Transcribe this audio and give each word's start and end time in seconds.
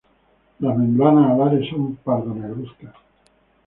Las 0.57 0.75
membranas 0.79 1.29
alares 1.29 1.69
son 1.69 1.95
pardo-negruzcas. 1.97 2.95